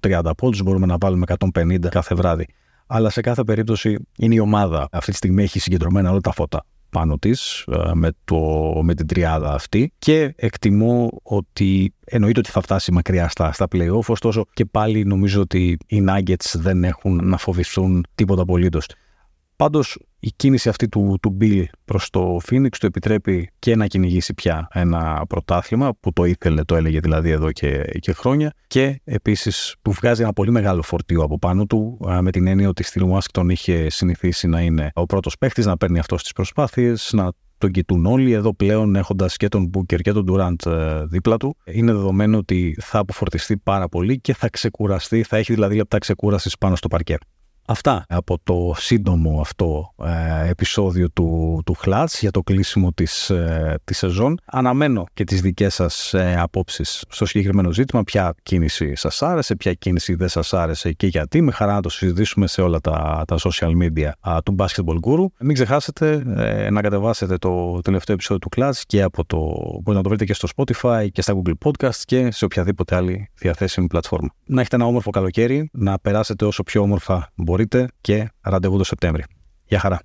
130 0.00 0.30
πόντους, 0.36 0.62
μπορούμε 0.62 0.86
να 0.86 0.96
βάλουμε 1.00 1.24
150 1.54 1.88
κάθε 1.88 2.14
βράδυ. 2.14 2.46
Αλλά 2.86 3.10
σε 3.10 3.20
κάθε 3.20 3.44
περίπτωση 3.44 4.06
είναι 4.18 4.34
η 4.34 4.38
ομάδα. 4.38 4.88
Αυτή 4.92 5.10
τη 5.10 5.16
στιγμή 5.16 5.42
έχει 5.42 5.58
συγκεντρωμένα 5.58 6.10
όλα 6.10 6.20
τα 6.20 6.32
φώτα 6.32 6.64
πάνω 6.94 7.18
της 7.18 7.64
ε, 7.72 7.90
με, 7.94 8.10
το, 8.24 8.36
με 8.82 8.94
την 8.94 9.06
τριάδα 9.06 9.52
αυτή 9.52 9.92
και 9.98 10.34
εκτιμώ 10.36 11.20
ότι 11.22 11.94
εννοείται 12.04 12.38
ότι 12.38 12.50
θα 12.50 12.60
φτάσει 12.60 12.92
μακριά 12.92 13.28
στα, 13.28 13.52
στα 13.52 13.66
play-off, 13.72 14.06
ωστόσο 14.06 14.44
και 14.52 14.64
πάλι 14.64 15.04
νομίζω 15.04 15.40
ότι 15.40 15.78
οι 15.86 16.04
Nuggets 16.08 16.52
δεν 16.54 16.84
έχουν 16.84 17.28
να 17.28 17.36
φοβηθούν 17.36 18.06
τίποτα 18.14 18.42
απολύτως. 18.42 18.86
Πάντως 19.56 19.98
η 20.18 20.30
κίνηση 20.36 20.68
αυτή 20.68 20.88
του, 20.88 21.18
του 21.22 21.36
Bill 21.40 21.64
προς 21.84 22.10
το 22.10 22.38
Phoenix 22.46 22.68
του 22.80 22.86
επιτρέπει 22.86 23.50
και 23.58 23.76
να 23.76 23.86
κυνηγήσει 23.86 24.34
πια 24.34 24.68
ένα 24.72 25.24
πρωτάθλημα 25.28 25.94
που 26.00 26.12
το 26.12 26.24
ήθελε, 26.24 26.64
το 26.64 26.76
έλεγε 26.76 27.00
δηλαδή 27.00 27.30
εδώ 27.30 27.52
και, 27.52 27.82
και 27.98 28.12
χρόνια 28.12 28.52
και 28.66 29.00
επίσης 29.04 29.74
του 29.82 29.90
βγάζει 29.90 30.22
ένα 30.22 30.32
πολύ 30.32 30.50
μεγάλο 30.50 30.82
φορτίο 30.82 31.22
από 31.22 31.38
πάνω 31.38 31.66
του 31.66 31.98
με 32.20 32.30
την 32.30 32.46
έννοια 32.46 32.68
ότι 32.68 32.82
στη 32.82 33.00
Washington 33.12 33.46
είχε 33.48 33.90
συνηθίσει 33.90 34.46
να 34.46 34.60
είναι 34.60 34.90
ο 34.94 35.06
πρώτος 35.06 35.38
παίχτης, 35.38 35.66
να 35.66 35.76
παίρνει 35.76 35.98
αυτό 35.98 36.18
στις 36.18 36.32
προσπάθειες, 36.32 37.10
να 37.12 37.32
τον 37.58 37.70
κοιτούν 37.70 38.06
όλοι 38.06 38.32
εδώ 38.32 38.54
πλέον 38.54 38.96
έχοντας 38.96 39.36
και 39.36 39.48
τον 39.48 39.70
Booker 39.74 40.00
και 40.00 40.12
τον 40.12 40.26
Durant 40.30 40.66
ε, 40.66 41.04
δίπλα 41.04 41.36
του. 41.36 41.56
Είναι 41.64 41.92
δεδομένο 41.92 42.38
ότι 42.38 42.76
θα 42.80 42.98
αποφορτιστεί 42.98 43.56
πάρα 43.56 43.88
πολύ 43.88 44.20
και 44.20 44.34
θα 44.34 44.48
ξεκουραστεί, 44.50 45.22
θα 45.22 45.36
έχει 45.36 45.52
δηλαδή 45.52 45.76
λεπτά 45.76 45.98
ξεκούρασης 45.98 46.58
πάνω 46.58 46.76
στο 46.76 46.88
παρκέ. 46.88 47.16
Αυτά 47.66 48.04
από 48.08 48.38
το 48.44 48.74
σύντομο 48.76 49.40
αυτό 49.40 49.94
ε, 50.04 50.48
επεισόδιο 50.48 51.10
του, 51.10 51.60
του 51.64 51.74
Χλάτς 51.74 52.20
για 52.20 52.30
το 52.30 52.42
κλείσιμο 52.42 52.92
της, 52.92 53.30
ε, 53.30 53.78
της 53.84 53.98
σεζόν. 53.98 54.38
Αναμένω 54.44 55.04
και 55.14 55.24
τις 55.24 55.40
δικές 55.40 55.74
σας 55.74 56.14
ε, 56.14 56.36
απόψεις 56.38 57.04
στο 57.08 57.26
συγκεκριμένο 57.26 57.72
ζήτημα. 57.72 58.04
Ποια 58.04 58.34
κίνηση 58.42 58.96
σας 58.96 59.22
άρεσε, 59.22 59.56
ποια 59.56 59.72
κίνηση 59.72 60.14
δεν 60.14 60.28
σας 60.28 60.52
άρεσε 60.52 60.92
και 60.92 61.06
γιατί. 61.06 61.40
Με 61.40 61.52
χαρά 61.52 61.74
να 61.74 61.80
το 61.80 61.88
συζητήσουμε 61.88 62.46
σε 62.46 62.62
όλα 62.62 62.80
τα, 62.80 63.22
τα 63.26 63.36
social 63.38 63.70
media 63.82 64.10
α, 64.20 64.42
του 64.42 64.56
Basketball 64.58 64.98
Guru. 65.06 65.26
Μην 65.38 65.54
ξεχάσετε 65.54 66.22
ε, 66.36 66.70
να 66.70 66.80
κατεβάσετε 66.80 67.36
το 67.36 67.80
τελευταίο 67.80 68.14
επεισόδιο 68.14 68.38
του 68.38 68.48
Clutch 68.56 68.80
και 68.86 69.02
από 69.02 69.24
το, 69.24 69.38
μπορείτε 69.72 69.92
να 69.92 70.02
το 70.02 70.08
βρείτε 70.08 70.24
και 70.24 70.34
στο 70.34 70.48
Spotify 70.56 71.06
και 71.12 71.22
στα 71.22 71.34
Google 71.36 71.68
Podcast 71.68 72.00
και 72.04 72.30
σε 72.30 72.44
οποιαδήποτε 72.44 72.96
άλλη 72.96 73.30
διαθέσιμη 73.34 73.86
πλατφόρμα. 73.86 74.28
Να 74.44 74.60
έχετε 74.60 74.76
ένα 74.76 74.86
όμορφο 74.86 75.10
καλοκαίρι, 75.10 75.68
να 75.72 75.98
περάσετε 75.98 76.44
όσο 76.44 76.62
πιο 76.62 76.82
όμορφα 76.82 77.32
μπορείτε 77.34 77.53
μπορείτε 77.54 77.88
και 78.00 78.28
ραντεβού 78.40 78.78
το 78.78 78.84
Σεπτέμβρη. 78.84 79.24
Γεια 79.64 79.78
χαρά. 79.78 80.00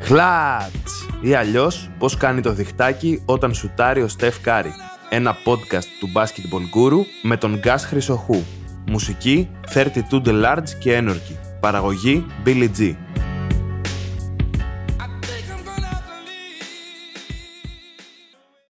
Χλάτς! 0.00 1.08
Ή 1.20 1.34
αλλιώς 1.34 1.90
πώς 1.98 2.16
κάνει 2.16 2.40
το 2.40 2.52
διχτάκι 2.52 3.22
όταν 3.24 3.54
σουτάρει 3.54 4.02
ο 4.02 4.08
Στεφ 4.08 4.40
Κάρι. 4.40 4.72
Ένα 5.08 5.34
podcast 5.34 5.84
του 6.00 6.12
Basketball 6.14 6.76
Guru 6.76 7.04
με 7.22 7.36
τον 7.36 7.58
Γκάς 7.58 7.84
Χρυσοχού. 7.84 8.42
Μουσική 8.86 9.50
32 9.74 10.22
The 10.24 10.44
Large 10.44 10.68
και 10.78 10.98
Energy. 11.02 11.58
Παραγωγή 11.60 12.26
Billy 12.44 12.68
G. 12.78 12.94